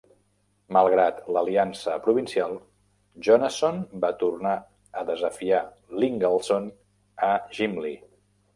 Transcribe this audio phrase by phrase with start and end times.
[0.77, 2.55] Malgrat l"aliança provincial,
[3.29, 3.77] Jonasson
[4.07, 4.55] va tornar
[5.03, 5.63] a desafiar
[6.01, 6.69] l"Ingaldson
[7.33, 7.97] a Gimli.